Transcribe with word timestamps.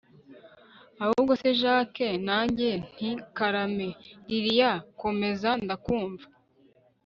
ahubwo 1.03 1.31
se 1.41 1.49
jack.. 1.61 1.93
nanjye 2.27 2.69
nti 2.89 3.09
karame 3.37 3.87
lilia, 4.29 4.71
komeza 5.01 5.49
ndakumva 5.63 6.25